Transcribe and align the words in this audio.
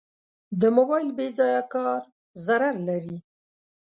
د 0.61 0.63
موبایل 0.77 1.09
بېځایه 1.17 1.61
کار 1.73 2.01
ضرر 2.45 2.75
لري. 2.87 3.17